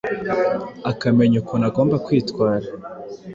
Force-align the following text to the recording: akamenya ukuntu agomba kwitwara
akamenya 0.91 1.35
ukuntu 1.41 1.63
agomba 1.69 1.95
kwitwara 2.05 2.67